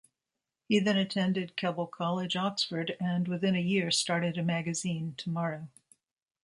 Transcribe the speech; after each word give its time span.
He 0.67 0.79
then 0.79 0.97
attended 0.97 1.55
Keble 1.55 1.85
College, 1.91 2.35
Oxford, 2.35 2.97
and 2.99 3.27
within 3.27 3.55
a 3.55 3.59
year 3.61 3.91
started 3.91 4.35
a 4.35 4.41
magazine 4.41 5.13
"Tomorrow". 5.15 5.67